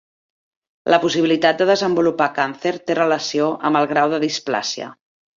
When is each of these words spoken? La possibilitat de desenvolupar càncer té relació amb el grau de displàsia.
La 0.91 0.97
possibilitat 1.01 1.59
de 1.59 1.67
desenvolupar 1.69 2.27
càncer 2.37 2.71
té 2.87 2.95
relació 2.99 3.49
amb 3.69 3.81
el 3.83 3.91
grau 3.93 4.15
de 4.15 4.21
displàsia. 4.25 4.89